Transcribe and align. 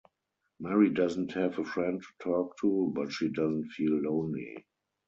Mary 0.59 0.89
doesn't 0.89 1.31
have 1.33 1.59
a 1.59 1.63
friend 1.63 2.01
to 2.01 2.09
talk 2.23 2.57
to, 2.57 2.91
but 2.95 3.11
she 3.11 3.27
doesn't 3.29 3.69
feel 3.69 4.01
lonely. 4.01 4.65